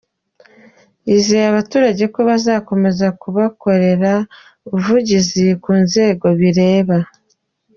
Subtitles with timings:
[1.07, 4.11] Yizeza abaturage ko bazakomeza kubakorera
[4.65, 6.97] ubuvugizi ku nzego bireba.